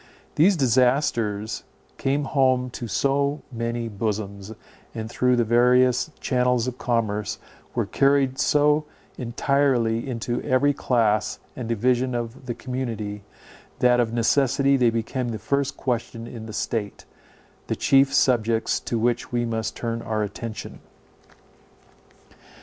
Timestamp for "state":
16.53-17.05